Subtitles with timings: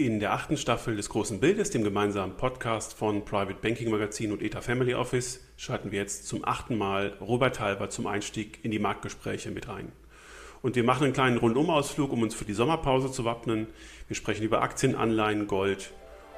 [0.00, 4.40] In der achten Staffel des Großen Bildes, dem gemeinsamen Podcast von Private Banking Magazin und
[4.40, 8.78] ETA Family Office, schalten wir jetzt zum achten Mal Robert Halber zum Einstieg in die
[8.78, 9.92] Marktgespräche mit rein.
[10.62, 13.66] Und wir machen einen kleinen Rundumausflug, um uns für die Sommerpause zu wappnen.
[14.08, 15.92] Wir sprechen über Aktien, Anleihen, Gold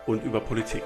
[0.06, 0.82] und über Politik.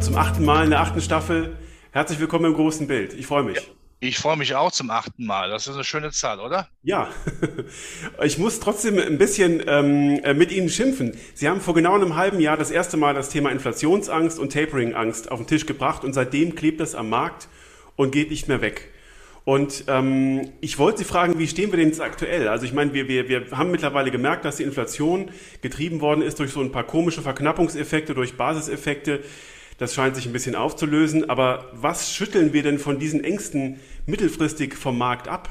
[0.00, 1.58] Zum achten Mal in der achten Staffel.
[1.90, 3.12] Herzlich willkommen im großen Bild.
[3.12, 3.56] Ich freue mich.
[3.56, 3.62] Ja,
[4.00, 5.50] ich freue mich auch zum achten Mal.
[5.50, 6.68] Das ist eine schöne Zahl, oder?
[6.82, 7.10] Ja.
[8.24, 11.16] Ich muss trotzdem ein bisschen ähm, äh, mit Ihnen schimpfen.
[11.34, 15.30] Sie haben vor genau einem halben Jahr das erste Mal das Thema Inflationsangst und Tapering-Angst
[15.30, 17.48] auf den Tisch gebracht und seitdem klebt es am Markt
[17.96, 18.90] und geht nicht mehr weg.
[19.44, 22.48] Und ähm, ich wollte Sie fragen, wie stehen wir denn jetzt aktuell?
[22.48, 25.30] Also ich meine, wir, wir, wir haben mittlerweile gemerkt, dass die Inflation
[25.60, 29.20] getrieben worden ist durch so ein paar komische Verknappungseffekte, durch Basiseffekte.
[29.80, 31.30] Das scheint sich ein bisschen aufzulösen.
[31.30, 35.48] Aber was schütteln wir denn von diesen Ängsten mittelfristig vom Markt ab?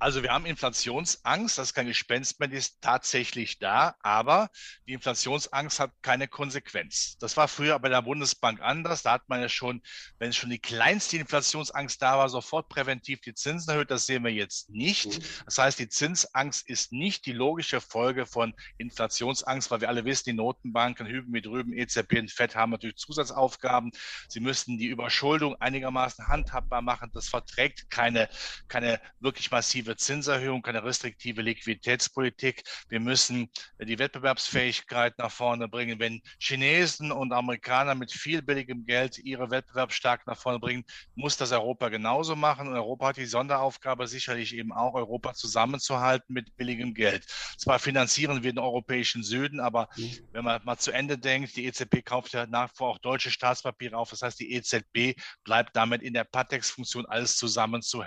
[0.00, 4.48] Also wir haben Inflationsangst, das ist kein Gespenst mehr, die ist tatsächlich da, aber
[4.88, 7.18] die Inflationsangst hat keine Konsequenz.
[7.18, 9.02] Das war früher bei der Bundesbank anders.
[9.02, 9.82] Da hat man ja schon,
[10.18, 13.90] wenn schon die kleinste Inflationsangst da war, sofort präventiv die Zinsen erhöht.
[13.90, 15.18] Das sehen wir jetzt nicht.
[15.18, 15.24] Mhm.
[15.44, 20.24] Das heißt, die Zinsangst ist nicht die logische Folge von Inflationsangst, weil wir alle wissen,
[20.30, 23.92] die Notenbanken hüben wie drüben, EZB und FED haben natürlich Zusatzaufgaben.
[24.28, 27.10] Sie müssten die Überschuldung einigermaßen handhabbar machen.
[27.12, 28.30] Das verträgt keine,
[28.66, 32.62] keine wirklich massive restriktive Zinserhöhung, keine restriktive Liquiditätspolitik.
[32.88, 35.98] Wir müssen die Wettbewerbsfähigkeit nach vorne bringen.
[35.98, 41.36] Wenn Chinesen und Amerikaner mit viel billigem Geld ihre Wettbewerb stark nach vorne bringen, muss
[41.36, 42.68] das Europa genauso machen.
[42.68, 47.26] Und Europa hat die Sonderaufgabe, sicherlich eben auch Europa zusammenzuhalten mit billigem Geld.
[47.58, 50.18] Zwar finanzieren wir den europäischen Süden, aber mhm.
[50.32, 53.30] wenn man mal zu Ende denkt, die EZB kauft ja nach wie vor auch deutsche
[53.30, 54.10] Staatspapiere auf.
[54.10, 58.02] Das heißt, die EZB bleibt damit in der Patex-Funktion alles zusammen zu,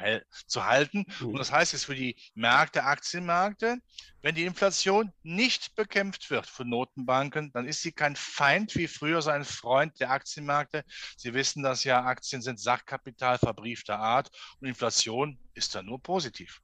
[0.48, 1.06] zu halten.
[1.20, 1.28] Mhm.
[1.28, 3.78] Und das heißt, ist für die Märkte, Aktienmärkte,
[4.22, 9.22] wenn die Inflation nicht bekämpft wird von Notenbanken, dann ist sie kein Feind wie früher,
[9.22, 10.84] sondern ein Freund der Aktienmärkte.
[11.18, 14.30] Sie wissen das ja, Aktien sind Sachkapital verbriefter Art
[14.60, 16.62] und Inflation ist dann nur positiv.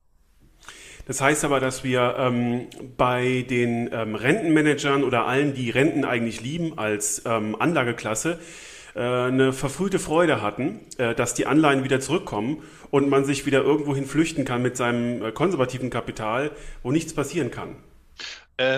[1.06, 2.68] Das heißt aber, dass wir ähm,
[2.98, 8.40] bei den ähm, Rentenmanagern oder allen, die Renten eigentlich lieben als ähm, Anlageklasse,
[8.96, 14.06] eine verfrühte Freude hatten, äh, dass die Anleihen wieder zurückkommen und man sich wieder irgendwohin
[14.06, 16.52] flüchten kann mit seinem äh, konservativen Kapital,
[16.84, 17.76] wo nichts passieren kann.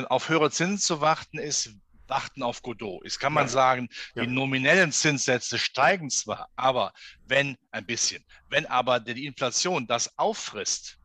[0.09, 1.71] Auf höhere Zinsen zu warten ist
[2.11, 3.03] warten auf Godot.
[3.03, 3.49] Jetzt kann man ja.
[3.49, 6.93] sagen, die nominellen Zinssätze steigen zwar, aber
[7.25, 10.99] wenn ein bisschen, wenn aber die Inflation das auffrisst,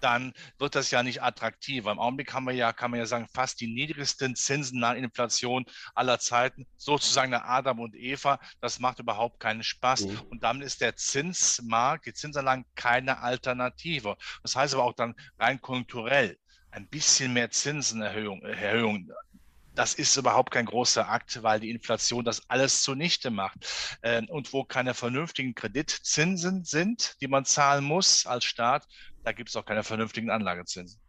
[0.00, 1.92] dann wird das ja nicht attraktiver.
[1.92, 5.64] Im Augenblick haben wir ja, kann man ja sagen, fast die niedrigsten Zinsen nach Inflation
[5.94, 8.38] aller Zeiten, sozusagen der Adam und Eva.
[8.60, 10.06] Das macht überhaupt keinen Spaß.
[10.06, 10.20] Mhm.
[10.30, 14.16] Und damit ist der Zinsmarkt, die Zinsanlagen keine Alternative.
[14.42, 16.38] Das heißt aber auch dann rein konjunkturell
[16.72, 19.10] ein bisschen mehr Zinsenerhöhung, Erhöhung,
[19.80, 23.66] das ist überhaupt kein großer Akt, weil die Inflation das alles zunichte macht.
[24.02, 28.86] Ähm, und wo keine vernünftigen Kreditzinsen sind, die man zahlen muss als Staat,
[29.24, 31.00] da gibt es auch keine vernünftigen Anlagezinsen.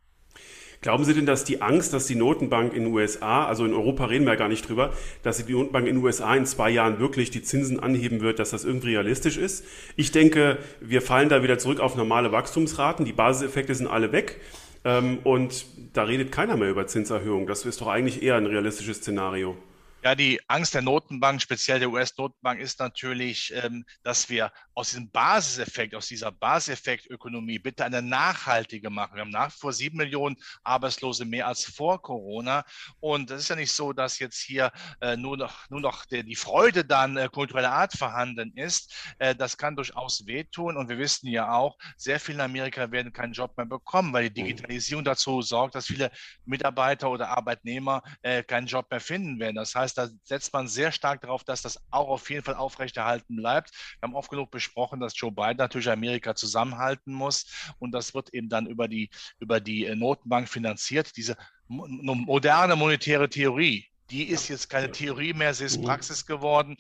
[0.80, 4.06] Glauben Sie denn, dass die Angst, dass die Notenbank in den USA, also in Europa
[4.06, 6.98] reden wir ja gar nicht drüber, dass die Notenbank in den USA in zwei Jahren
[6.98, 9.66] wirklich die Zinsen anheben wird, dass das irgendwie realistisch ist?
[9.98, 13.04] Ich denke, wir fallen da wieder zurück auf normale Wachstumsraten.
[13.04, 14.40] Die Basiseffekte sind alle weg.
[14.84, 17.48] Ähm, und da redet keiner mehr über Zinserhöhung.
[17.48, 19.56] Das ist doch eigentlich eher ein realistisches Szenario.
[20.04, 25.12] Ja, die Angst der Notenbank, speziell der US-Notenbank, ist natürlich, ähm, dass wir aus diesem
[25.12, 29.14] Basiseffekt, aus dieser Basiseffektökonomie bitte eine nachhaltige machen.
[29.14, 32.66] Wir haben nach vor sieben Millionen Arbeitslose mehr als vor Corona.
[33.00, 36.36] Und es ist ja nicht so, dass jetzt hier äh, nur noch, nur noch die
[36.36, 38.96] Freude dann äh, kultureller Art vorhanden ist.
[39.20, 40.78] Äh, das kann durchaus wehtun.
[40.78, 44.32] Und wir wissen ja auch, sehr viele in Amerika werden keinen Job mehr bekommen, weil
[44.32, 44.48] die mhm.
[44.48, 46.10] Digitalisierung dazu sorgt, dass viele
[46.46, 48.02] Mitarbeiter oder Arbeitnehmer
[48.48, 49.58] keinen Job mehr finden werden.
[49.58, 52.56] Das heißt, heißt, da setzt man sehr stark darauf, dass das auch auf jeden Fall
[52.56, 53.72] aufrechterhalten bleibt.
[54.00, 58.34] Wir haben oft genug besprochen, dass Joe Biden natürlich Amerika zusammenhalten muss und das wird
[58.34, 59.10] eben dann über die,
[59.40, 61.16] über die äh, Notenbank finanziert.
[61.18, 65.86] Diese moderne monetäre Theorie, die ist jetzt keine Theorie mehr, sie ist mhm.
[65.86, 66.76] Praxis geworden.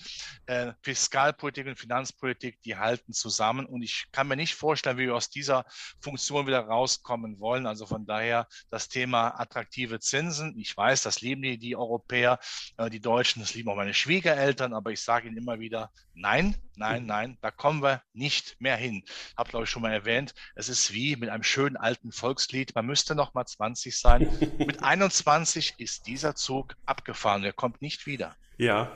[0.45, 3.65] Äh, Fiskalpolitik und Finanzpolitik, die halten zusammen.
[3.65, 5.65] Und ich kann mir nicht vorstellen, wie wir aus dieser
[6.01, 7.65] Funktion wieder rauskommen wollen.
[7.65, 10.57] Also von daher das Thema attraktive Zinsen.
[10.57, 12.39] Ich weiß, das lieben die, die Europäer,
[12.77, 16.55] äh, die Deutschen, das lieben auch meine Schwiegereltern, aber ich sage ihnen immer wieder, nein,
[16.75, 19.03] nein, nein, da kommen wir nicht mehr hin.
[19.37, 22.85] Habe, glaube ich, schon mal erwähnt, es ist wie mit einem schönen alten Volkslied, man
[22.85, 24.55] müsste noch mal 20 sein.
[24.57, 28.35] mit 21 ist dieser Zug abgefahren, er kommt nicht wieder.
[28.57, 28.91] Ja,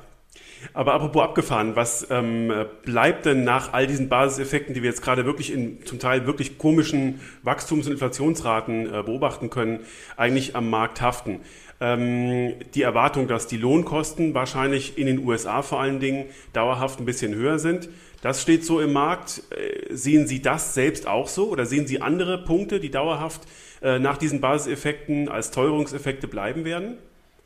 [0.73, 2.51] aber apropos abgefahren, was ähm,
[2.83, 6.57] bleibt denn nach all diesen Basiseffekten, die wir jetzt gerade wirklich in zum Teil wirklich
[6.57, 9.81] komischen Wachstums- und Inflationsraten äh, beobachten können,
[10.17, 11.41] eigentlich am Markt haften?
[11.79, 17.05] Ähm, die Erwartung, dass die Lohnkosten wahrscheinlich in den USA vor allen Dingen dauerhaft ein
[17.05, 17.89] bisschen höher sind.
[18.21, 19.43] Das steht so im Markt.
[19.51, 23.41] Äh, sehen Sie das selbst auch so oder sehen Sie andere Punkte, die dauerhaft
[23.81, 26.97] äh, nach diesen Basiseffekten als Teuerungseffekte bleiben werden?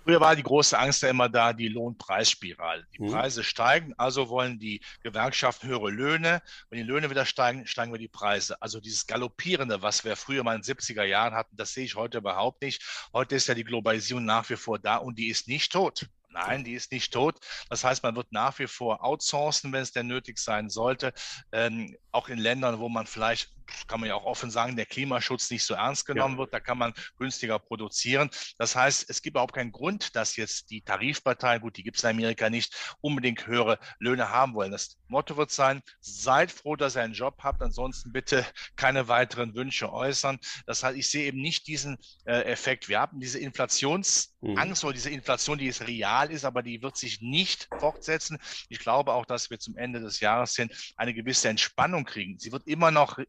[0.09, 2.83] Früher war die große Angst ja immer da, die Lohnpreisspirale.
[2.97, 3.11] Die mhm.
[3.11, 6.41] Preise steigen, also wollen die Gewerkschaften höhere Löhne.
[6.71, 8.59] Wenn die Löhne wieder steigen, steigen wir die Preise.
[8.59, 11.93] Also dieses Galoppierende, was wir früher mal in den 70er Jahren hatten, das sehe ich
[11.93, 12.81] heute überhaupt nicht.
[13.13, 16.07] Heute ist ja die Globalisierung nach wie vor da und die ist nicht tot.
[16.31, 17.37] Nein, die ist nicht tot.
[17.69, 21.13] Das heißt, man wird nach wie vor outsourcen, wenn es denn nötig sein sollte.
[21.51, 23.51] Ähm, auch in Ländern, wo man vielleicht
[23.87, 26.39] kann man ja auch offen sagen, der Klimaschutz nicht so ernst genommen ja.
[26.39, 26.53] wird.
[26.53, 28.29] Da kann man günstiger produzieren.
[28.57, 32.03] Das heißt, es gibt überhaupt keinen Grund, dass jetzt die Tarifparteien, gut, die gibt es
[32.03, 34.71] in Amerika nicht, unbedingt höhere Löhne haben wollen.
[34.71, 38.45] Das Motto wird sein, seid froh, dass ihr einen Job habt, ansonsten bitte
[38.75, 40.39] keine weiteren Wünsche äußern.
[40.65, 42.89] Das heißt, ich sehe eben nicht diesen äh, Effekt.
[42.89, 44.87] Wir haben diese Inflationsangst mhm.
[44.87, 48.37] oder diese Inflation, die jetzt real ist, aber die wird sich nicht fortsetzen.
[48.69, 52.37] Ich glaube auch, dass wir zum Ende des Jahres hin eine gewisse Entspannung kriegen.
[52.39, 53.19] Sie wird immer noch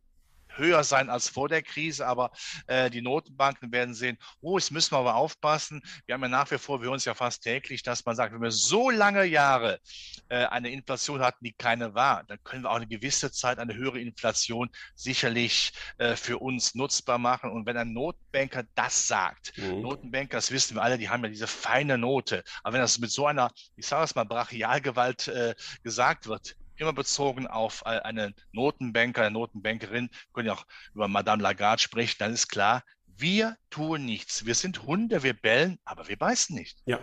[0.56, 2.30] höher sein als vor der Krise, aber
[2.66, 5.82] äh, die Notenbanken werden sehen, oh, jetzt müssen wir aber aufpassen.
[6.06, 8.42] Wir haben ja nach wie vor, wir uns ja fast täglich, dass man sagt, wenn
[8.42, 9.80] wir so lange Jahre
[10.28, 13.74] äh, eine Inflation hatten, die keine war, dann können wir auch eine gewisse Zeit eine
[13.74, 17.50] höhere Inflation sicherlich äh, für uns nutzbar machen.
[17.50, 19.82] Und wenn ein Notenbanker das sagt, mhm.
[19.82, 23.10] Notenbanker, das wissen wir alle, die haben ja diese feine Note, aber wenn das mit
[23.10, 29.22] so einer, ich sage es mal, Brachialgewalt äh, gesagt wird, immer bezogen auf eine Notenbanker,
[29.22, 34.06] eine Notenbankerin, wir können ja auch über Madame Lagarde sprechen, dann ist klar, wir tun
[34.06, 34.46] nichts.
[34.46, 36.78] Wir sind Hunde, wir bellen, aber wir beißen nicht.
[36.86, 36.98] Ja.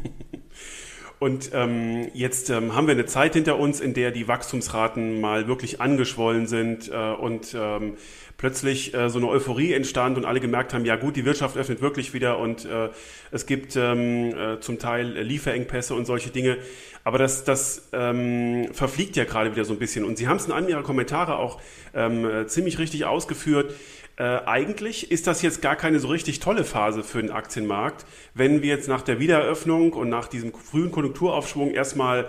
[1.19, 5.47] Und ähm, jetzt ähm, haben wir eine Zeit hinter uns, in der die Wachstumsraten mal
[5.47, 7.93] wirklich angeschwollen sind äh, und ähm,
[8.35, 11.81] plötzlich äh, so eine Euphorie entstand und alle gemerkt haben, ja gut, die Wirtschaft öffnet
[11.81, 12.89] wirklich wieder und äh,
[13.31, 16.57] es gibt ähm, äh, zum Teil Lieferengpässe und solche Dinge.
[17.05, 20.03] Aber das, das ähm, verfliegt ja gerade wieder so ein bisschen.
[20.03, 21.61] Und Sie haben es in einem Ihrer Kommentare auch
[21.93, 23.73] ähm, ziemlich richtig ausgeführt.
[24.17, 28.63] Äh, eigentlich ist das jetzt gar keine so richtig tolle Phase für den Aktienmarkt, wenn
[28.63, 32.25] wir jetzt nach der Wiedereröffnung und nach diesem frühen Konjunkturaufschwung erstmal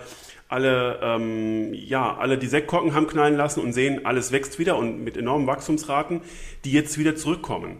[0.47, 5.03] alle, ähm, ja, alle die Sektkorken haben knallen lassen und sehen, alles wächst wieder und
[5.03, 6.21] mit enormen Wachstumsraten,
[6.65, 7.77] die jetzt wieder zurückkommen.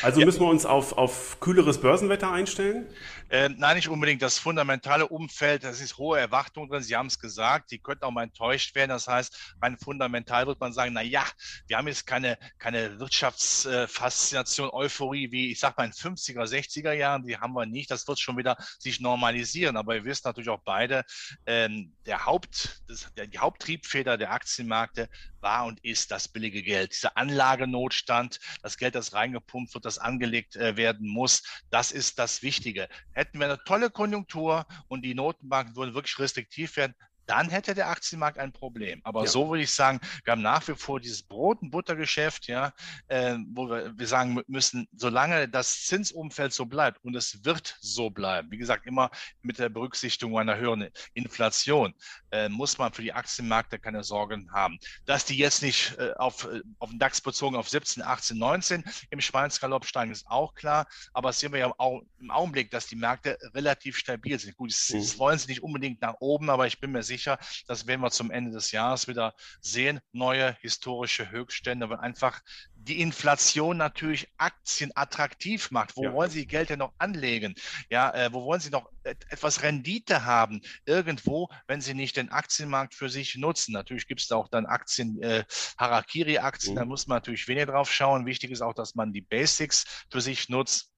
[0.00, 0.26] Also ja.
[0.26, 2.86] müssen wir uns auf, auf kühleres Börsenwetter einstellen?
[3.32, 4.20] Äh, nein, nicht unbedingt.
[4.20, 6.82] Das fundamentale Umfeld, das ist hohe Erwartung drin.
[6.82, 8.90] Sie haben es gesagt, Sie könnten auch mal enttäuscht werden.
[8.90, 11.24] Das heißt, rein fundamental wird man sagen, na ja,
[11.66, 17.24] wir haben jetzt keine, keine Wirtschaftsfaszination, Euphorie wie, ich sag mal, in 50er, 60er Jahren.
[17.26, 17.90] Die haben wir nicht.
[17.90, 19.78] Das wird schon wieder sich normalisieren.
[19.78, 21.02] Aber ihr wisst natürlich auch beide,
[21.46, 25.08] ähm, der Haupt, das, der, die Haupttriebfeder der Aktienmärkte
[25.40, 26.92] war und ist das billige Geld.
[26.92, 32.42] Dieser Anlagenotstand, das Geld, das reingepumpt wird, das angelegt äh, werden muss, das ist das
[32.42, 32.90] Wichtige
[33.22, 36.94] hätten wir eine tolle Konjunktur und die Notenbanken würden wirklich restriktiv werden,
[37.32, 39.00] dann hätte der Aktienmarkt ein Problem.
[39.04, 39.26] Aber ja.
[39.26, 42.74] so würde ich sagen, wir haben nach wie vor dieses Brot- und Buttergeschäft, ja,
[43.08, 48.10] äh, wo wir, wir sagen müssen, solange das Zinsumfeld so bleibt und es wird so
[48.10, 49.10] bleiben, wie gesagt, immer
[49.40, 51.94] mit der Berücksichtigung einer höheren Inflation,
[52.32, 54.78] äh, muss man für die Aktienmärkte keine Sorgen haben.
[55.06, 58.84] Dass die jetzt nicht äh, auf, äh, auf den DAX bezogen auf 17, 18, 19
[59.08, 60.86] im Schweinsgalopp steigen, ist auch klar.
[61.14, 64.54] Aber das sehen wir ja auch im Augenblick, dass die Märkte relativ stabil sind.
[64.54, 65.18] Gut, das mhm.
[65.18, 68.10] wollen sie nicht unbedingt nach oben, aber ich bin mir sicher, sicher, das werden wir
[68.10, 70.00] zum Ende des Jahres wieder sehen.
[70.12, 72.40] Neue historische Höchststände, weil einfach
[72.74, 75.96] die Inflation natürlich Aktien attraktiv macht.
[75.96, 76.12] Wo ja.
[76.12, 77.54] wollen Sie Geld denn noch anlegen?
[77.90, 80.60] Ja, äh, wo wollen Sie noch et etwas Rendite haben?
[80.84, 83.72] Irgendwo, wenn Sie nicht den Aktienmarkt für sich nutzen.
[83.72, 85.44] Natürlich gibt es da auch dann Aktien, äh,
[85.78, 86.78] Harakiri-Aktien, mhm.
[86.78, 88.26] da muss man natürlich weniger drauf schauen.
[88.26, 90.91] Wichtig ist auch, dass man die Basics für sich nutzt.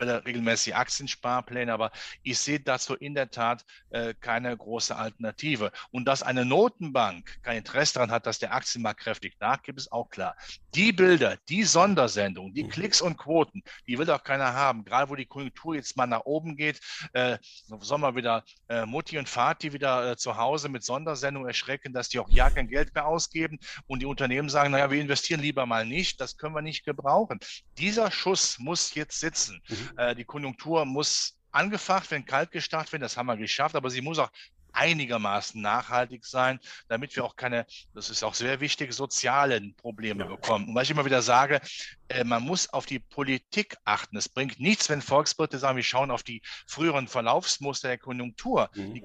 [0.00, 1.90] Regelmäßig Aktiensparpläne, aber
[2.22, 5.72] ich sehe dazu in der Tat äh, keine große Alternative.
[5.90, 10.08] Und dass eine Notenbank kein Interesse daran hat, dass der Aktienmarkt kräftig nachgibt, ist auch
[10.08, 10.36] klar.
[10.74, 14.84] Die Bilder, die Sondersendungen, die Klicks und Quoten, die will doch keiner haben.
[14.84, 16.80] Gerade wo die Konjunktur jetzt mal nach oben geht,
[17.12, 17.38] äh,
[17.68, 22.18] man wieder äh, Mutti und Vati wieder äh, zu Hause mit Sondersendungen erschrecken, dass die
[22.18, 25.84] auch ja kein Geld mehr ausgeben und die Unternehmen sagen, naja, wir investieren lieber mal
[25.84, 27.38] nicht, das können wir nicht gebrauchen.
[27.78, 29.62] Dieser Schuss muss jetzt sitzen.
[29.68, 29.87] Mhm.
[29.96, 34.02] Äh, die Konjunktur muss angefacht werden, kalt gestartet werden, das haben wir geschafft, aber sie
[34.02, 34.30] muss auch
[34.72, 40.68] einigermaßen nachhaltig sein, damit wir auch keine, das ist auch sehr wichtig, sozialen Probleme bekommen.
[40.68, 41.60] Und weil ich immer wieder sage,
[42.08, 44.16] äh, man muss auf die Politik achten.
[44.16, 48.70] Es bringt nichts, wenn Volkswirte sagen, wir schauen auf die früheren Verlaufsmuster der Konjunktur.
[48.74, 48.94] Mhm.
[48.94, 49.04] Die,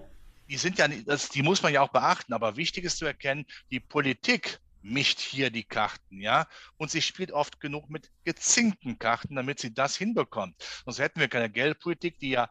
[0.49, 3.45] die, sind ja, das, die muss man ja auch beachten, aber wichtig ist zu erkennen,
[3.71, 6.47] die Politik mischt hier die Karten, ja.
[6.77, 10.55] Und sie spielt oft genug mit gezinkten Karten, damit sie das hinbekommt.
[10.85, 12.49] Sonst hätten wir keine Geldpolitik, die ja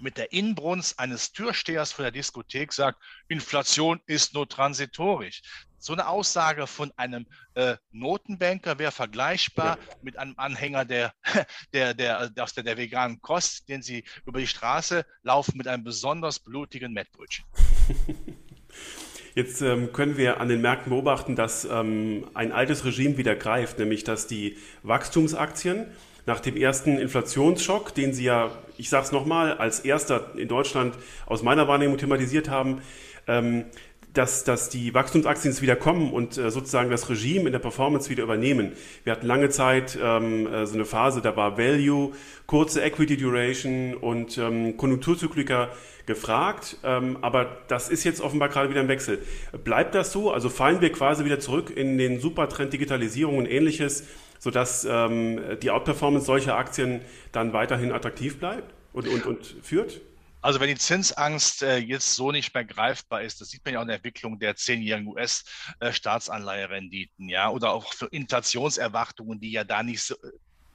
[0.00, 5.42] mit der Inbrunst eines Türstehers von der Diskothek sagt, Inflation ist nur transitorisch.
[5.80, 11.14] So eine Aussage von einem äh, Notenbanker wäre vergleichbar mit einem Anhänger der,
[11.72, 15.68] der, der, der, aus der, der veganen Kost, den sie über die Straße laufen mit
[15.68, 17.44] einem besonders blutigen Mettbrötchen.
[19.38, 23.78] Jetzt ähm, können wir an den Märkten beobachten, dass ähm, ein altes Regime wieder greift,
[23.78, 25.86] nämlich dass die Wachstumsaktien
[26.26, 30.96] nach dem ersten Inflationsschock, den Sie ja, ich sage es nochmal, als erster in Deutschland
[31.26, 32.82] aus meiner Wahrnehmung thematisiert haben,
[33.28, 33.66] ähm,
[34.14, 38.10] dass, dass die Wachstumsaktien jetzt wieder kommen und äh, sozusagen das Regime in der Performance
[38.10, 38.72] wieder übernehmen.
[39.04, 42.12] Wir hatten lange Zeit ähm, äh, so eine Phase, da war Value,
[42.46, 45.70] kurze Equity Duration und ähm, Konjunkturzykliker
[46.06, 49.18] gefragt, ähm, aber das ist jetzt offenbar gerade wieder im Wechsel.
[49.62, 50.32] Bleibt das so?
[50.32, 54.04] Also fallen wir quasi wieder zurück in den Supertrend Digitalisierung und ähnliches,
[54.38, 60.00] sodass ähm, die Outperformance solcher Aktien dann weiterhin attraktiv bleibt und, und, und führt?
[60.40, 63.80] Also wenn die Zinsangst äh, jetzt so nicht mehr greifbar ist, das sieht man ja
[63.80, 69.82] auch in der Entwicklung der zehnjährigen US-Staatsanleiherenditen, ja, oder auch für Inflationserwartungen, die ja da
[69.82, 70.14] nicht so,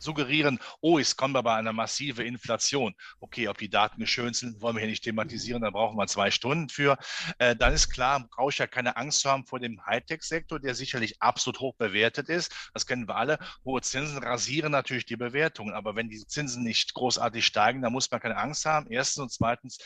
[0.04, 2.94] suggerieren, oh, es kommt aber eine massive Inflation.
[3.20, 6.30] Okay, ob die Daten geschönt sind, wollen wir hier nicht thematisieren, da brauchen wir zwei
[6.32, 6.98] Stunden für.
[7.40, 11.22] Äh, dann ist klar, brauche ich ja keine Angst haben vor dem Hightech-Sektor, der sicherlich
[11.22, 12.54] absolut hoch bewertet ist.
[12.74, 13.40] Das kennen wir alle.
[13.66, 18.12] Hohe Zinsen rasieren natürlich die Bewertungen, aber wenn die Zinsen nicht großartig steigen, dann muss
[18.12, 18.88] man keine Angst haben.
[18.90, 19.78] Erstens und zweitens,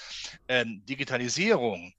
[0.48, 1.94] ähm, Digitalisierung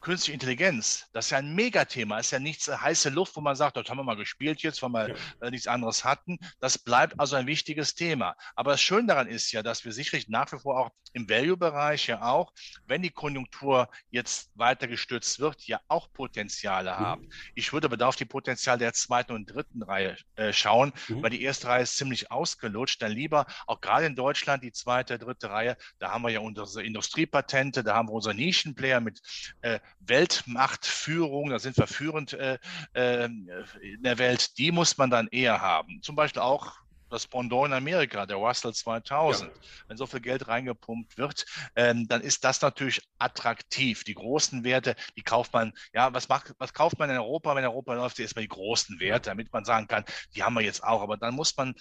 [0.00, 3.56] künstliche Intelligenz, das ist ja ein Megathema, ist ja nichts äh, heiße Luft, wo man
[3.56, 5.14] sagt, das haben wir mal gespielt jetzt, weil wir ja.
[5.40, 6.38] äh, nichts anderes hatten.
[6.58, 8.36] Das bleibt also ein wichtiges Thema.
[8.56, 12.06] Aber das Schöne daran ist ja, dass wir sicherlich nach wie vor auch im Value-Bereich
[12.06, 12.52] ja auch,
[12.86, 16.98] wenn die Konjunktur jetzt weiter gestützt wird, ja auch Potenziale mhm.
[16.98, 17.30] haben.
[17.54, 21.22] Ich würde aber da auf die Potenziale der zweiten und dritten Reihe äh, schauen, mhm.
[21.22, 23.02] weil die erste Reihe ist ziemlich ausgelutscht.
[23.02, 26.84] Dann lieber auch gerade in Deutschland die zweite, dritte Reihe, da haben wir ja unsere
[26.84, 29.20] Industriepatente, da haben wir unsere Nischenplayer mit
[29.60, 32.58] äh, Weltmachtführung, da sind wir führend äh,
[32.94, 36.00] äh, in der Welt, die muss man dann eher haben.
[36.02, 36.72] Zum Beispiel auch
[37.10, 39.50] das Pendant in Amerika, der Russell 2000.
[39.50, 39.62] Ja.
[39.88, 41.44] Wenn so viel Geld reingepumpt wird,
[41.76, 44.04] ähm, dann ist das natürlich attraktiv.
[44.04, 47.54] Die großen Werte, die kauft man, ja, was macht, was kauft man in Europa?
[47.54, 50.04] Wenn Europa läuft, erstmal die großen Werte, damit man sagen kann,
[50.34, 51.02] die haben wir jetzt auch.
[51.02, 51.74] Aber dann muss man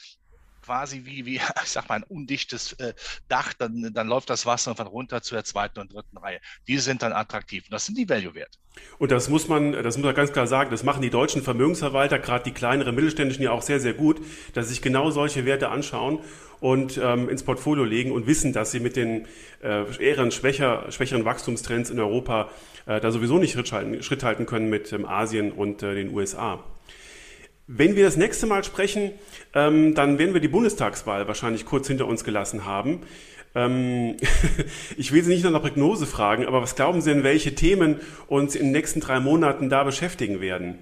[0.70, 2.94] quasi wie, wie, ich sag mal, ein undichtes äh,
[3.28, 6.40] Dach, dann, dann läuft das Wasser von runter zu der zweiten und dritten Reihe.
[6.68, 7.64] Die sind dann attraktiv.
[7.64, 8.60] Und das sind die Value-Werte.
[9.00, 12.20] Und das muss man, das muss man ganz klar sagen, das machen die deutschen Vermögensverwalter,
[12.20, 14.22] gerade die kleineren mittelständischen ja auch sehr, sehr gut,
[14.54, 16.20] dass sie sich genau solche Werte anschauen
[16.60, 19.26] und ähm, ins Portfolio legen und wissen, dass sie mit den
[19.64, 22.52] äh, eher schwächer, schwächeren Wachstumstrends in Europa
[22.86, 26.14] äh, da sowieso nicht Schritt halten, Schritt halten können mit ähm, Asien und äh, den
[26.14, 26.64] USA.
[27.72, 29.12] Wenn wir das nächste Mal sprechen,
[29.54, 33.02] ähm, dann werden wir die Bundestagswahl wahrscheinlich kurz hinter uns gelassen haben.
[33.54, 34.18] Ähm,
[34.98, 38.02] ich will Sie nicht nach einer Prognose fragen, aber was glauben Sie denn, welche Themen
[38.26, 40.80] uns in den nächsten drei Monaten da beschäftigen werden?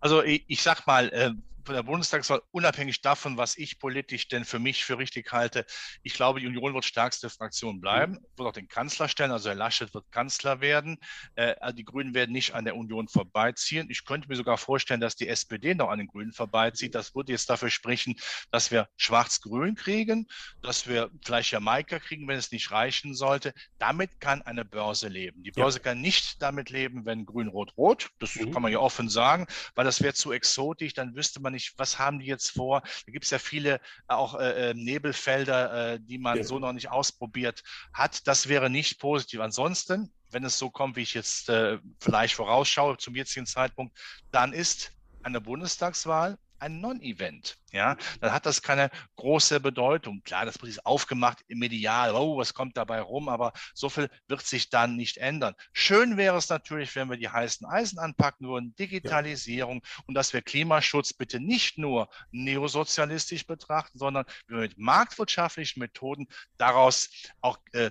[0.00, 1.32] Also ich, ich sag mal, äh,
[1.64, 5.64] von der Bundestagswahl, unabhängig davon, was ich politisch denn für mich für richtig halte,
[6.02, 8.26] ich glaube, die Union wird stärkste Fraktion bleiben, mhm.
[8.36, 10.98] wird auch den Kanzler stellen, also Herr Laschet wird Kanzler werden.
[11.34, 13.88] Äh, also die Grünen werden nicht an der Union vorbeiziehen.
[13.90, 16.94] Ich könnte mir sogar vorstellen, dass die SPD noch an den Grünen vorbeizieht.
[16.94, 18.16] Das würde jetzt dafür sprechen,
[18.50, 20.26] dass wir Schwarz-Grün kriegen,
[20.62, 23.52] dass wir vielleicht Jamaika kriegen, wenn es nicht reichen sollte.
[23.78, 25.42] Damit kann eine Börse leben.
[25.42, 25.84] Die Börse ja.
[25.84, 28.10] kann nicht damit leben, wenn Grün-Rot-Rot.
[28.18, 28.52] Das mhm.
[28.52, 30.94] kann man ja offen sagen, weil das wäre zu exotisch.
[30.94, 32.80] Dann wüsste man nicht, was haben die jetzt vor.
[32.80, 33.78] Da gibt es ja viele äh,
[34.08, 36.44] auch äh, äh, Nebelfelder, äh, die man ja.
[36.44, 38.26] so noch nicht ausprobiert hat.
[38.26, 39.40] Das wäre nicht positiv.
[39.40, 43.96] Ansonsten, wenn es so kommt, wie ich jetzt äh, vielleicht vorausschaue zum jetzigen Zeitpunkt,
[44.30, 44.92] dann ist
[45.22, 47.58] eine Bundestagswahl ein Non-Event.
[47.72, 50.22] Ja, dann hat das keine große Bedeutung.
[50.24, 52.14] Klar, das ist aufgemacht im Medial.
[52.14, 53.28] Oh, was kommt dabei rum?
[53.28, 55.54] Aber so viel wird sich dann nicht ändern.
[55.72, 60.02] Schön wäre es natürlich, wenn wir die heißen Eisen anpacken würden, Digitalisierung ja.
[60.06, 66.28] und dass wir Klimaschutz bitte nicht nur neosozialistisch betrachten, sondern wir mit marktwirtschaftlichen Methoden
[66.58, 67.90] daraus auch äh,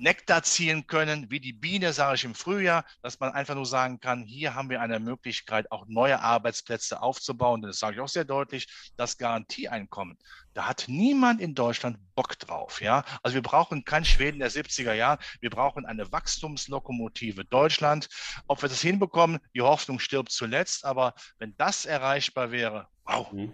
[0.00, 4.00] Nektar ziehen können, wie die Biene, sage ich im Frühjahr, dass man einfach nur sagen
[4.00, 7.60] kann, hier haben wir eine Möglichkeit, auch neue Arbeitsplätze aufzubauen.
[7.60, 8.66] Das sage ich auch sehr deutlich,
[8.96, 10.16] das Garantieeinkommen.
[10.54, 12.80] Da hat niemand in Deutschland Bock drauf.
[12.80, 13.04] Ja?
[13.22, 18.08] Also wir brauchen kein Schweden der 70er Jahre, wir brauchen eine Wachstumslokomotive Deutschland.
[18.46, 23.52] Ob wir das hinbekommen, die Hoffnung stirbt zuletzt, aber wenn das erreichbar wäre, wow, mhm.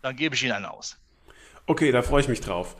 [0.00, 0.96] dann gebe ich Ihnen einen aus.
[1.70, 2.76] Okay, da freue ich mich drauf.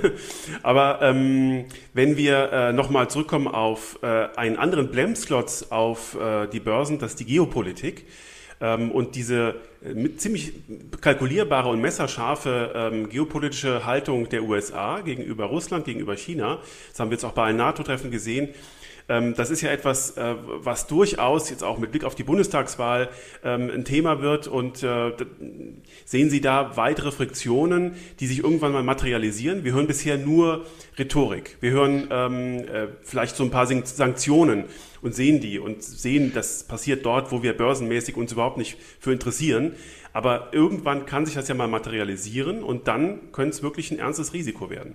[0.62, 6.60] Aber ähm, wenn wir äh, nochmal zurückkommen auf äh, einen anderen Blemsklotz auf äh, die
[6.60, 8.06] Börsen, das ist die Geopolitik.
[8.62, 10.54] Ähm, und diese äh, mit ziemlich
[11.02, 17.16] kalkulierbare und messerscharfe ähm, geopolitische Haltung der USA gegenüber Russland, gegenüber China, das haben wir
[17.16, 18.48] jetzt auch bei einem NATO-Treffen gesehen,
[19.06, 23.10] das ist ja etwas, äh, was durchaus jetzt auch mit Blick auf die Bundestagswahl
[23.42, 24.46] ähm, ein Thema wird.
[24.46, 25.12] Und äh,
[26.04, 29.64] sehen Sie da weitere Friktionen, die sich irgendwann mal materialisieren?
[29.64, 30.64] Wir hören bisher nur
[30.98, 31.58] Rhetorik.
[31.60, 34.64] Wir hören ähm, äh, vielleicht so ein paar Sanktionen
[35.02, 39.12] und sehen die und sehen, das passiert dort, wo wir börsenmäßig uns überhaupt nicht für
[39.12, 39.74] interessieren.
[40.14, 44.32] Aber irgendwann kann sich das ja mal materialisieren und dann könnte es wirklich ein ernstes
[44.32, 44.94] Risiko werden.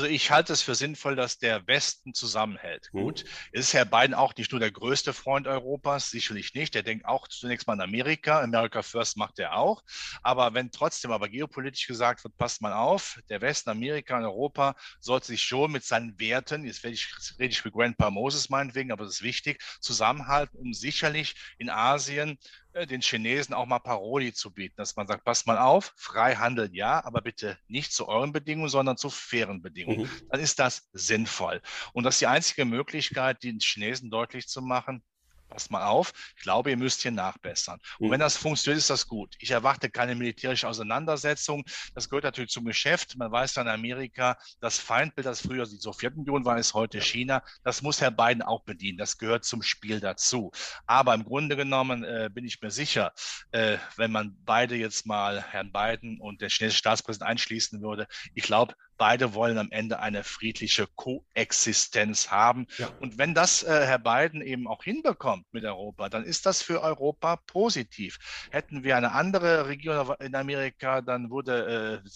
[0.00, 2.88] Also ich halte es für sinnvoll, dass der Westen zusammenhält.
[2.94, 3.02] Mhm.
[3.02, 6.74] Gut, ist Herr Biden auch nicht nur der größte Freund Europas, sicherlich nicht.
[6.74, 8.40] Er denkt auch zunächst mal an Amerika.
[8.40, 9.82] America First macht er auch.
[10.22, 14.74] Aber wenn trotzdem aber geopolitisch gesagt wird, passt mal auf, der Westen, Amerika und Europa
[15.00, 18.92] sollte sich schon mit seinen Werten, jetzt rede ich, rede ich für Grandpa Moses meinetwegen,
[18.92, 22.38] aber das ist wichtig, zusammenhalten, um sicherlich in Asien
[22.74, 27.04] den Chinesen auch mal Paroli zu bieten, dass man sagt, passt mal auf, Freihandel ja,
[27.04, 30.02] aber bitte nicht zu euren Bedingungen, sondern zu fairen Bedingungen.
[30.02, 30.28] Mhm.
[30.30, 31.60] Dann ist das sinnvoll.
[31.92, 35.02] Und das ist die einzige Möglichkeit, den Chinesen deutlich zu machen,
[35.50, 37.80] passt mal auf, ich glaube, ihr müsst hier nachbessern.
[37.98, 38.12] Und mhm.
[38.12, 39.34] wenn das funktioniert, ist das gut.
[39.40, 41.64] Ich erwarte keine militärische Auseinandersetzung.
[41.94, 43.16] Das gehört natürlich zum Geschäft.
[43.16, 47.42] Man weiß ja in Amerika, das Feindbild, das früher die Sowjetunion war, ist heute China.
[47.64, 48.98] Das muss Herr Biden auch bedienen.
[48.98, 50.52] Das gehört zum Spiel dazu.
[50.86, 53.12] Aber im Grunde genommen äh, bin ich mir sicher,
[53.50, 58.44] äh, wenn man beide jetzt mal, Herrn Biden und der chinesische Staatspräsident einschließen würde, ich
[58.44, 62.66] glaube, Beide wollen am Ende eine friedliche Koexistenz haben.
[62.76, 62.90] Ja.
[63.00, 66.82] Und wenn das äh, Herr Biden eben auch hinbekommt mit Europa, dann ist das für
[66.82, 68.18] Europa positiv.
[68.50, 72.08] Hätten wir eine andere Region in Amerika, dann würde äh,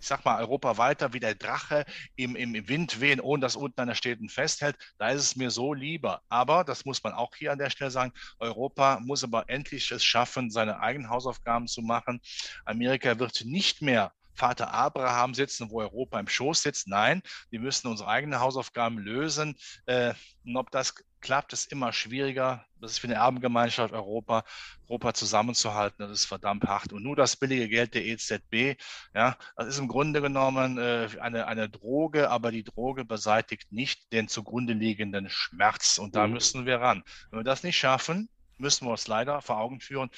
[0.00, 3.80] ich sag mal, Europa weiter wie der Drache im, im Wind wehen, ohne dass unten
[3.80, 4.76] an der Städten festhält.
[4.96, 6.22] Da ist es mir so lieber.
[6.28, 10.04] Aber, das muss man auch hier an der Stelle sagen, Europa muss aber endlich es
[10.04, 12.20] schaffen, seine eigenen Hausaufgaben zu machen.
[12.64, 16.88] Amerika wird nicht mehr Vater Abraham sitzen, wo Europa im Schoß sitzt.
[16.88, 19.56] Nein, wir müssen unsere eigenen Hausaufgaben lösen.
[19.86, 22.64] Äh, und ob das klappt, ist immer schwieriger.
[22.80, 24.44] Das ist für eine Erbengemeinschaft Europa,
[24.86, 25.96] Europa zusammenzuhalten.
[25.98, 26.92] Das ist verdammt hart.
[26.92, 28.80] Und nur das billige Geld der EZB,
[29.14, 34.12] ja, das ist im Grunde genommen äh, eine, eine Droge, aber die Droge beseitigt nicht
[34.12, 35.98] den zugrunde liegenden Schmerz.
[35.98, 36.34] Und da mhm.
[36.34, 37.02] müssen wir ran.
[37.30, 40.10] Wenn wir das nicht schaffen, müssen wir uns leider vor Augen führen,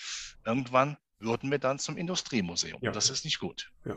[0.45, 2.81] irgendwann würden wir dann zum Industriemuseum.
[2.83, 2.93] Ja.
[2.93, 3.71] Das ist nicht gut.
[3.85, 3.97] Ja.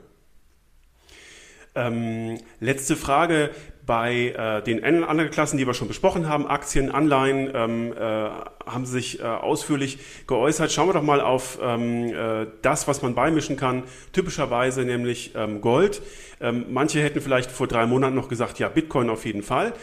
[1.76, 3.50] Ähm, letzte Frage.
[3.86, 8.86] Bei äh, den anderen Klassen, die wir schon besprochen haben, Aktien, Anleihen, ähm, äh, haben
[8.86, 10.72] Sie sich äh, ausführlich geäußert.
[10.72, 13.84] Schauen wir doch mal auf ähm, äh, das, was man beimischen kann,
[14.14, 16.02] typischerweise nämlich ähm, Gold.
[16.40, 19.74] Ähm, manche hätten vielleicht vor drei Monaten noch gesagt, ja, Bitcoin auf jeden Fall.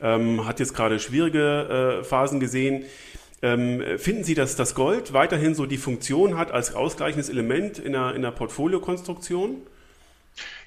[0.00, 2.84] Ähm, hat jetzt gerade schwierige äh, Phasen gesehen.
[3.42, 7.92] Ähm, finden Sie, dass das Gold weiterhin so die Funktion hat als ausgleichendes Element in
[7.92, 9.62] der, in der Portfoliokonstruktion?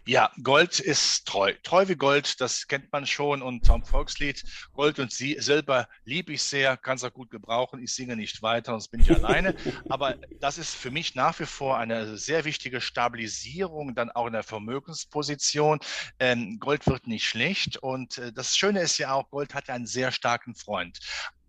[0.06, 1.54] Ja, Gold ist treu.
[1.62, 3.44] Treu wie Gold, das kennt man schon.
[3.44, 7.84] Und Tom Volkslied, Gold und Sie, Silber liebe ich sehr, kann es auch gut gebrauchen.
[7.84, 9.54] Ich singe nicht weiter, sonst bin ich alleine.
[9.90, 14.34] Aber das ist für mich nach wie vor eine sehr wichtige Stabilisierung, dann auch in
[14.34, 15.80] der Vermögensposition.
[16.20, 17.78] Ähm, Gold wird nicht schlecht.
[17.78, 20.98] Und äh, das Schöne ist ja auch, Gold hat einen sehr starken Freund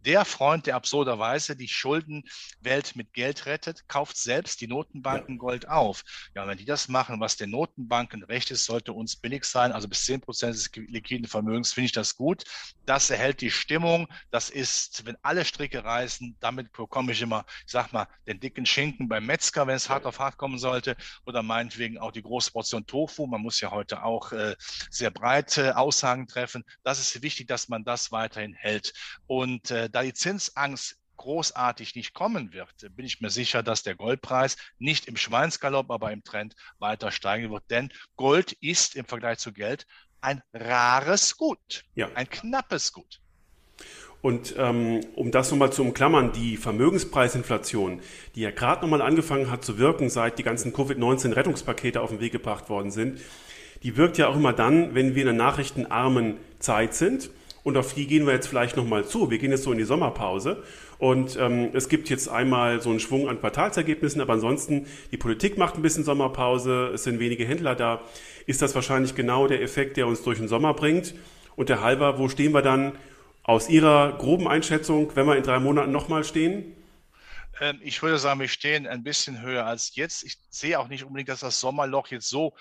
[0.03, 5.39] der Freund, der absurderweise die Schuldenwelt mit Geld rettet, kauft selbst die Notenbanken.
[5.39, 6.05] Gold auf.
[6.35, 9.73] Ja, wenn die das machen, was den Notenbanken recht ist, sollte uns billig sein.
[9.73, 12.45] Also bis zehn Prozent des liquiden Vermögens finde ich das gut.
[12.87, 14.09] Das erhält die Stimmung.
[14.31, 18.67] Das ist, wenn alle Stricke reißen, damit bekomme ich immer, ich sag mal, den dicken
[18.67, 20.97] Schinken beim Metzger, wenn es hart auf hart kommen sollte.
[21.27, 23.27] Oder meinetwegen auch die große Portion Tofu.
[23.27, 24.57] Man muss ja heute auch äh,
[24.91, 26.65] sehr breite Aussagen treffen.
[26.83, 28.93] Das ist wichtig, dass man das weiterhin hält.
[29.27, 33.95] Und äh, da die Zinsangst großartig nicht kommen wird, bin ich mir sicher, dass der
[33.95, 37.63] Goldpreis nicht im Schweinsgalopp, aber im Trend weiter steigen wird.
[37.71, 39.87] Denn Gold ist im Vergleich zu Geld
[40.21, 42.09] ein rares Gut, ja.
[42.15, 43.21] ein knappes Gut.
[44.21, 48.01] Und ähm, um das nochmal zu umklammern, die Vermögenspreisinflation,
[48.37, 52.31] die ja gerade nochmal angefangen hat zu wirken, seit die ganzen Covid-19-Rettungspakete auf den Weg
[52.31, 53.21] gebracht worden sind,
[53.83, 57.31] die wirkt ja auch immer dann, wenn wir in einer nachrichtenarmen Zeit sind.
[57.65, 59.31] Und auf die gehen wir jetzt vielleicht nochmal zu.
[59.31, 60.63] Wir gehen jetzt so in die Sommerpause.
[60.99, 65.59] Und ähm, es gibt jetzt einmal so einen Schwung an Quartalsergebnissen, aber ansonsten, die Politik
[65.59, 68.03] macht ein bisschen Sommerpause, es sind wenige Händler da.
[68.47, 71.15] Ist das wahrscheinlich genau der Effekt, der uns durch den Sommer bringt?
[71.57, 72.93] Und der Halber, wo stehen wir dann
[73.43, 76.77] aus Ihrer groben Einschätzung, wenn wir in drei Monaten nochmal stehen?
[77.61, 80.25] Ähm, ich würde sagen, wir stehen ein bisschen höher als jetzt.
[80.25, 82.55] Ich sehe auch nicht unbedingt, dass das Sommerloch jetzt so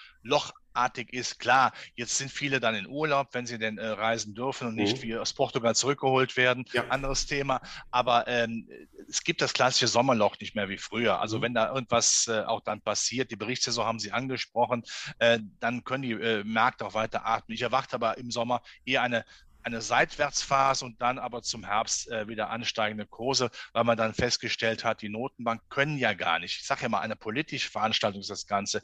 [0.73, 1.39] lochartig ist.
[1.39, 4.97] Klar, jetzt sind viele dann in Urlaub, wenn sie denn äh, reisen dürfen und nicht
[4.97, 5.01] mhm.
[5.03, 6.65] wie aus Portugal zurückgeholt werden.
[6.73, 6.87] Ja.
[6.89, 7.61] Anderes Thema.
[7.91, 8.67] Aber ähm,
[9.09, 11.19] es gibt das klassische Sommerloch nicht mehr wie früher.
[11.19, 11.41] Also mhm.
[11.43, 14.83] wenn da irgendwas äh, auch dann passiert, die Berichtssaison haben Sie angesprochen,
[15.19, 17.55] äh, dann können die äh, Märkte auch weiter atmen.
[17.55, 19.25] Ich erwarte aber im Sommer eher eine
[19.63, 24.83] eine Seitwärtsphase und dann aber zum Herbst äh, wieder ansteigende Kurse, weil man dann festgestellt
[24.83, 26.59] hat, die Notenbank können ja gar nicht.
[26.61, 28.81] Ich sage ja mal, eine politische Veranstaltung ist das Ganze.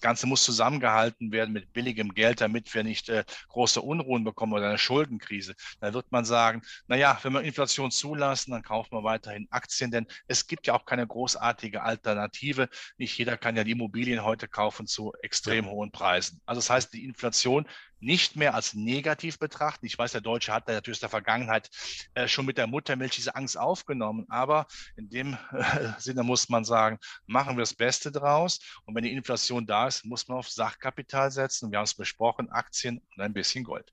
[0.00, 4.54] Das Ganze muss zusammengehalten werden mit billigem Geld, damit wir nicht äh, große Unruhen bekommen
[4.54, 5.54] oder eine Schuldenkrise.
[5.78, 9.90] Da wird man sagen, na ja, wenn wir Inflation zulassen, dann kaufen wir weiterhin Aktien,
[9.90, 12.70] denn es gibt ja auch keine großartige Alternative.
[12.96, 16.40] Nicht jeder kann ja die Immobilien heute kaufen zu extrem hohen Preisen.
[16.46, 17.68] Also das heißt, die Inflation
[18.00, 19.86] nicht mehr als negativ betrachten.
[19.86, 21.70] Ich weiß, der Deutsche hat da natürlich aus der Vergangenheit
[22.14, 24.26] äh, schon mit der Muttermilch diese Angst aufgenommen.
[24.28, 28.60] Aber in dem äh, Sinne muss man sagen, machen wir das Beste draus.
[28.84, 31.70] Und wenn die Inflation da ist, muss man auf Sachkapital setzen.
[31.70, 33.92] Wir haben es besprochen, Aktien und ein bisschen Gold.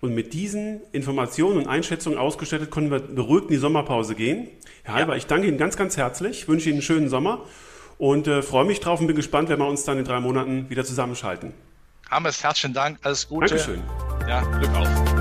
[0.00, 4.48] Und mit diesen Informationen und Einschätzungen ausgestattet, können wir beruhigt in die Sommerpause gehen.
[4.82, 5.18] Herr Halber, ja.
[5.18, 7.46] ich danke Ihnen ganz, ganz herzlich, wünsche Ihnen einen schönen Sommer
[7.98, 10.70] und äh, freue mich drauf und bin gespannt, wenn wir uns dann in drei Monaten
[10.70, 11.52] wieder zusammenschalten.
[12.10, 13.46] Hammes, herzlichen Dank, alles Gute.
[13.46, 13.82] Dankeschön.
[14.28, 15.19] Ja, Glück auf.